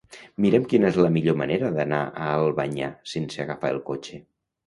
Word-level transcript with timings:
Mira'm 0.43 0.63
quina 0.69 0.87
és 0.87 0.95
la 1.05 1.09
millor 1.17 1.37
manera 1.41 1.69
d'anar 1.75 1.99
a 2.27 2.31
Albanyà 2.37 2.89
sense 3.13 3.43
agafar 3.45 3.73
el 3.77 3.81
cotxe. 3.91 4.19